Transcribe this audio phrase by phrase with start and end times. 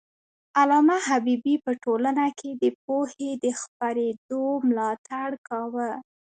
[0.59, 5.89] علامه حبيبي په ټولنه کي د پوهې د خپرېدو ملاتړ کاوه.